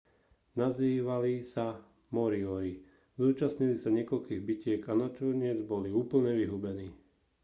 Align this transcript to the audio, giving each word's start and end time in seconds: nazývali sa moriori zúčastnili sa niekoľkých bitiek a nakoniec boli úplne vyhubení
nazývali 0.61 1.33
sa 1.53 1.65
moriori 2.15 2.73
zúčastnili 3.21 3.75
sa 3.79 3.89
niekoľkých 3.97 4.41
bitiek 4.47 4.81
a 4.91 4.97
nakoniec 5.03 5.59
boli 5.71 5.89
úplne 6.03 6.31
vyhubení 6.39 6.89